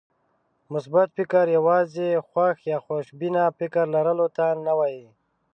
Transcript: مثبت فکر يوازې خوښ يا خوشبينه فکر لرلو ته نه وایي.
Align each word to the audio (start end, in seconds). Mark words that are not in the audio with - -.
مثبت 0.71 1.07
فکر 1.17 1.45
يوازې 1.57 2.09
خوښ 2.27 2.57
يا 2.71 2.77
خوشبينه 2.85 3.43
فکر 3.59 3.85
لرلو 3.95 4.27
ته 4.37 4.45
نه 4.65 4.73
وایي. 4.79 5.05